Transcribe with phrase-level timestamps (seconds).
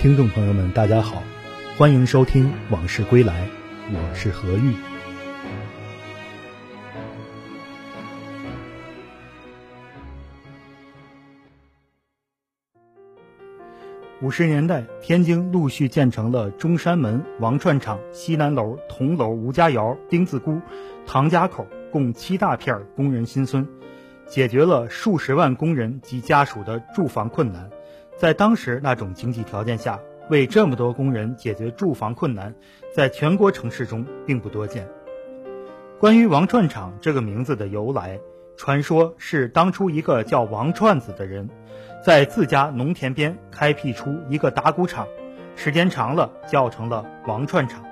[0.00, 1.22] 听众朋友们，大家好，
[1.76, 3.46] 欢迎收听《往事归来》，
[3.92, 4.72] 我是何玉。
[14.22, 20.58] 五十年代，天津陆续建成了中山门、王串场、西南楼、铜楼、吴家窑、丁字沽、
[21.06, 23.68] 唐家口，共七大片工人新村，
[24.26, 27.68] 解决了数十万工人及家属的住房困难。
[28.20, 29.98] 在当时那种经济条件下，
[30.28, 32.54] 为这么多工人解决住房困难，
[32.94, 34.86] 在全国城市中并不多见。
[35.98, 38.20] 关于王串场这个名字的由来，
[38.58, 41.48] 传说是当初一个叫王串子的人，
[42.04, 45.06] 在自家农田边开辟出一个打谷场，
[45.56, 47.82] 时间长了叫成了王串场。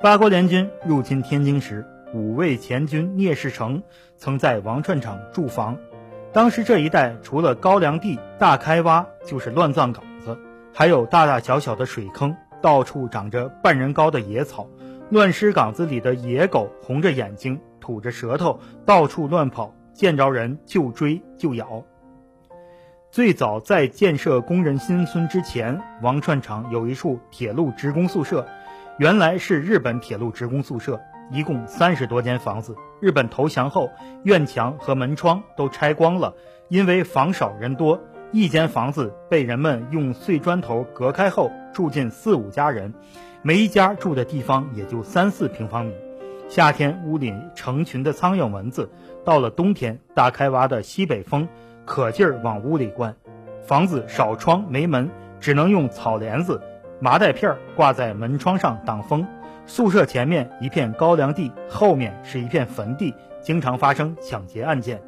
[0.00, 1.84] 八国联军入侵天津时，
[2.14, 3.82] 五位前军聂士成
[4.16, 5.76] 曾在王串场驻防。
[6.36, 10.38] 当时这一带除了高粱地、大开挖，就是乱葬岗子，
[10.74, 14.68] 还有大大小小的水坑，到处长着半人高的野草。
[15.08, 21.82] 乱尸岗子里的野狗红着眼睛，吐着舌头，到处乱跑，见着人就追就咬。
[23.10, 28.46] 最早在建设工人新村之前，王串场有一处铁路职工宿舍，
[28.98, 31.00] 原来是日本铁路职工宿舍。
[31.30, 32.76] 一共三十多间房子。
[33.00, 33.90] 日本投降后，
[34.24, 36.34] 院墙和门窗都拆光了，
[36.68, 38.00] 因为房少人多，
[38.32, 42.94] 一间房子被人们用碎砖头隔开后，住进四五家人，
[43.42, 45.92] 每一家住的地方也就三四平方米。
[46.48, 48.88] 夏天屋里成群的苍蝇蚊子，
[49.24, 51.48] 到了冬天，大开挖的西北风
[51.84, 53.14] 可劲儿往屋里灌。
[53.66, 55.10] 房子少窗没门，
[55.40, 56.62] 只能用草帘子、
[57.00, 59.26] 麻袋片挂在门窗上挡风。
[59.66, 65.02] 宿舍前面一片高粱地，后面是一片坟地，经常发生抢劫案件。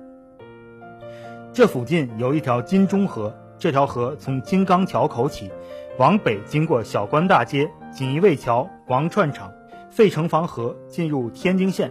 [1.52, 5.50] 这附近有一条金钟河，这条河从金刚桥口起，
[5.96, 9.52] 往北经过小关大街、锦衣卫桥、王串场、
[9.90, 11.90] 费城房河，进入天津县。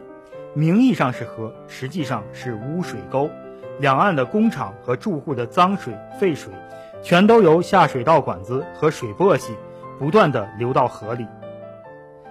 [0.54, 3.30] 名义上是河，实际上是污水沟。
[3.80, 6.52] 两岸的工厂和住户的脏水、废水，
[7.02, 9.52] 全都由下水道管子和水簸箕
[10.00, 11.26] 不断的流到河里。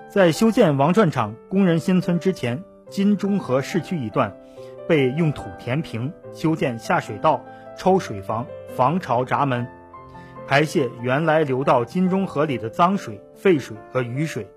[0.09, 4.35] 在修建王串场工人新村之前，金钟河市区一段
[4.89, 7.45] 被用土填平，修建下水道、
[7.77, 9.67] 抽水房、防潮闸门，
[10.47, 14.49] 排泄原来流到金钟河里的脏水、废水和雨水。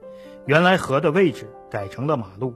[0.45, 2.55] 原来河的位置改成了马路。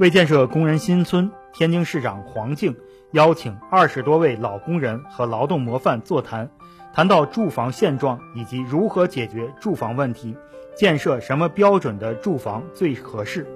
[0.00, 2.74] 为建设工人新村，天津市长黄静
[3.12, 6.50] 邀请二十多位老工人和劳动模范座谈，
[6.92, 10.36] 谈到住房现状以及如何解决住房问题。
[10.74, 13.46] 建设什么标准的住房最合适？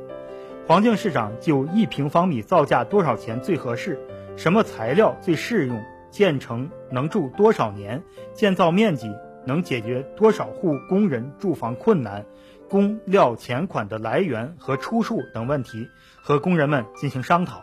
[0.66, 3.98] 黄敬市长就一平方米造价多少钱最合适？
[4.36, 5.82] 什么材料最适用？
[6.10, 8.02] 建成能住多少年？
[8.32, 9.14] 建造面积
[9.44, 12.24] 能解决多少户工人住房困难？
[12.68, 15.88] 工料钱款的来源和出处等问题
[16.22, 17.62] 和工人们进行商讨，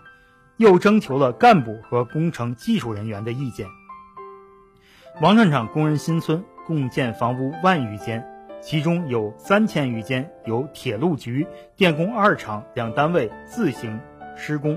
[0.57, 3.67] 又征求了干部和工程技术人员的意见。
[5.21, 8.34] 王串场工人新村共建房屋万余间。
[8.65, 11.45] 其中有三千余间由铁路局、
[11.75, 13.99] 电工二厂两单位自行
[14.35, 14.75] 施工，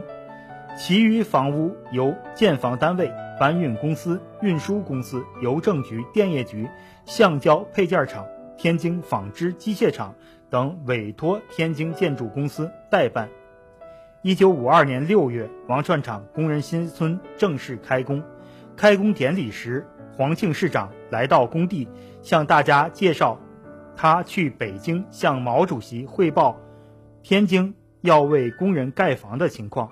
[0.76, 3.10] 其余房屋由建房单位、
[3.40, 6.68] 搬运公司、运输公司、邮政局、电业局、
[7.06, 8.26] 橡胶配件厂、
[8.58, 10.14] 天津纺织机械厂
[10.50, 13.30] 等委托天津建筑公司代办。
[14.20, 18.22] 一九五二年六月，王串场工人新村正式开工。
[18.76, 21.88] 开工典礼时，黄庆市长来到工地，
[22.20, 23.40] 向大家介绍。
[24.00, 26.56] 他去北京向毛主席汇报，
[27.24, 29.90] 天津要为工人盖房的情况。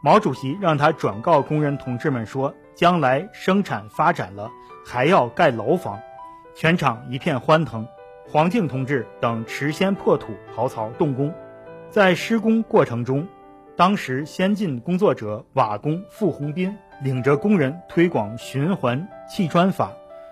[0.00, 4.48] 毛主席让他转告工人同志们说，将来生产发展了，
[4.86, 5.98] 还要盖楼房。
[6.54, 7.84] 全场一片欢腾。
[8.28, 11.34] 黄敬同志等持先破土刨槽动工。
[11.90, 13.26] 在施工过程中，
[13.74, 19.90] 当时先进工作者瓦工傅洪斌领着工人推广循环砌砖法。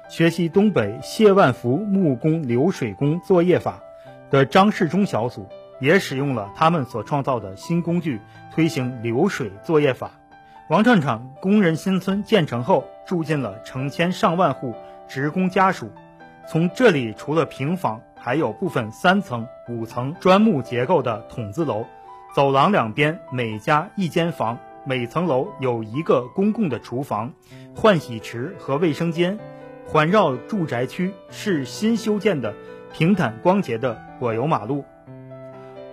[0.09, 3.81] 学习东北谢万福木工流水工作业法
[4.31, 5.49] 的张世忠小组，
[5.81, 8.21] 也使用了他们所创造的新工具，
[8.55, 10.13] 推行流水作业法。
[10.69, 14.75] 王串场工人新村建成后，住进了成千上万户
[15.09, 15.91] 职工家属。
[16.49, 21.85] 从这里除了平房，还有部分三层、五层砖木结构的筒子楼，
[22.33, 27.33] 走廊两边每家一间房，每层楼有一个公共的厨房、
[27.75, 29.37] 换洗池和卫生间。
[29.89, 32.53] 环绕住宅区是新修建的
[32.93, 34.85] 平坦光洁的柏油马路，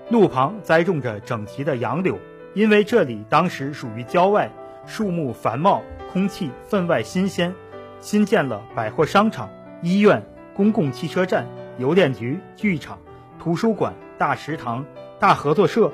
[0.09, 2.17] 路旁栽种着整齐的杨柳。
[2.55, 4.51] 因为这里当时属于郊外，
[4.87, 5.81] 树木繁茂，
[6.11, 7.53] 空气分外新鲜。
[7.99, 9.49] 新建了百货商场、
[9.81, 10.23] 医院、
[10.55, 11.47] 公共汽车站、
[11.77, 12.99] 邮电局、剧场、
[13.39, 14.85] 图书馆、大食堂、
[15.19, 15.91] 大合作社、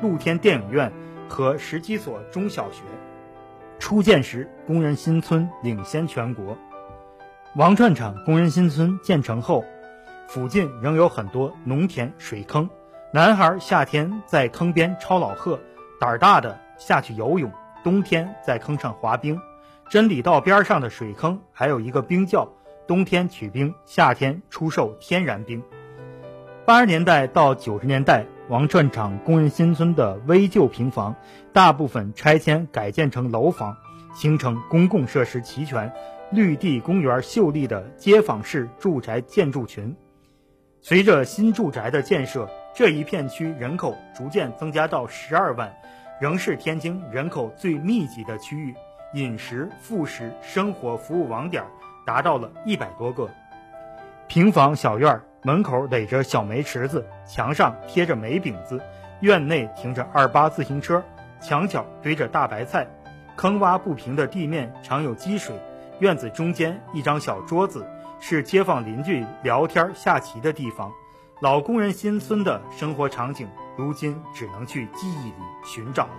[0.00, 0.90] 露天电影院
[1.28, 2.82] 和十几所中小学。
[3.78, 6.56] 初建时，工人新村领先全国。
[7.54, 9.62] 王串场工人新村建成后，
[10.26, 12.66] 附近仍有很多农田、水坑，
[13.12, 15.60] 男孩夏天在坑边抄老鹤，
[16.00, 17.52] 胆儿大的下去游泳，
[17.84, 19.38] 冬天在坑上滑冰。
[19.90, 22.48] 真理道边上的水坑还有一个冰窖，
[22.86, 25.62] 冬天取冰，夏天出售天然冰。
[26.64, 31.14] 八十年代到九十年代，王串场工人新村的危旧平房
[31.52, 33.76] 大部分拆迁改建成楼房，
[34.14, 35.92] 形成公共设施齐全、
[36.32, 39.94] 绿地公园秀丽的街坊式住宅建筑群。
[40.80, 45.70] 随着新住宅的建设，这一片区人口逐渐增加到十二万，
[46.18, 48.74] 仍是天津人口最密集的区域。
[49.12, 51.62] 饮食、副食、生活服务网点
[52.06, 53.28] 达到了一百多个。
[54.26, 58.80] 平房小院门口垒着小煤池子，墙上贴着煤饼子，
[59.20, 61.04] 院内停着二八自行车，
[61.42, 62.88] 墙角堆着大白菜，
[63.36, 65.54] 坑洼不平的地面常有积水。
[66.02, 67.86] 院子中间一张小桌子，
[68.18, 70.90] 是街坊邻居聊天下棋的地方。
[71.40, 75.34] 老工人新村的生活场景，如今只能去记忆里
[75.64, 76.10] 寻找了。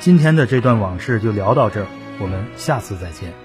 [0.00, 1.86] 今天的这段往事就聊到这儿，
[2.20, 3.43] 我们下次再见。